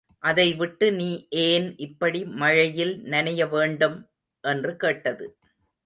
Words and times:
அதைவிட்டு 0.23 0.93
நீ 0.93 1.09
ஏன் 1.41 1.77
இப்படி 1.77 2.25
மழையில் 2.25 3.03
நனையவேண்டும்? 3.03 3.97
என்று 4.43 4.75
கேட்டது. 4.75 5.25